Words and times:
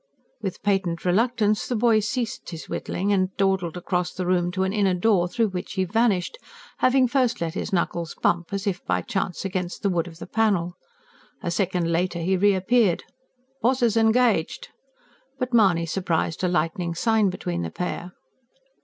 With 0.41 0.63
patent 0.63 1.05
reluctance 1.05 1.67
the 1.67 1.75
boy 1.75 1.99
ceased 1.99 2.49
his 2.49 2.67
whittling, 2.67 3.13
and 3.13 3.37
dawdled 3.37 3.77
across 3.77 4.11
the 4.11 4.25
room 4.25 4.49
to 4.53 4.63
an 4.63 4.73
inner 4.73 4.95
door 4.95 5.27
through 5.27 5.49
which 5.49 5.73
he 5.73 5.83
vanished, 5.83 6.39
having 6.79 7.07
first 7.07 7.39
let 7.39 7.53
his 7.53 7.71
knuckles 7.71 8.15
bump, 8.15 8.51
as 8.51 8.65
if 8.65 8.83
by 8.85 9.03
chance, 9.03 9.45
against 9.45 9.83
the 9.83 9.91
wood 9.91 10.07
of 10.07 10.17
the 10.17 10.25
panel. 10.25 10.73
A 11.43 11.51
second 11.51 11.91
later 11.91 12.17
he 12.17 12.35
reappeared. 12.35 13.03
"Boss's 13.61 13.95
engaged." 13.95 14.69
But 15.37 15.53
Mahony 15.53 15.85
surprised 15.85 16.43
a 16.43 16.47
lightning 16.47 16.95
sign 16.95 17.29
between 17.29 17.61
the 17.61 17.69
pair. 17.69 18.13